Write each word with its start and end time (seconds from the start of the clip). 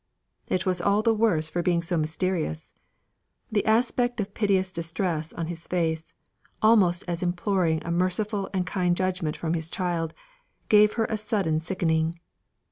It 0.47 0.65
was 0.65 0.81
all 0.81 1.03
the 1.03 1.13
worse 1.13 1.47
for 1.47 1.61
being 1.61 1.83
so 1.83 1.95
mysterious. 1.95 2.73
The 3.51 3.63
aspect 3.67 4.19
of 4.19 4.33
piteous 4.33 4.71
distress 4.71 5.31
on 5.33 5.45
his 5.45 5.67
face, 5.67 6.15
almost 6.59 7.03
imploring 7.07 7.83
a 7.85 7.91
merciful 7.91 8.49
and 8.51 8.65
kind 8.65 8.97
judgment 8.97 9.37
from 9.37 9.53
his 9.53 9.69
child, 9.69 10.15
gave 10.69 10.93
her 10.93 11.05
a 11.05 11.17
sudden 11.17 11.59
sickening. 11.61 12.17